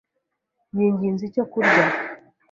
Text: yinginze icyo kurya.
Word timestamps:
yinginze 0.75 1.21
icyo 1.29 1.43
kurya. 1.51 1.85